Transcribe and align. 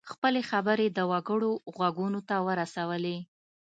خپلې 0.11 0.41
خبرې 0.51 0.87
د 0.91 0.99
وګړو 1.11 1.51
غوږونو 1.75 2.19
ته 2.29 2.35
ورسولې. 2.47 3.17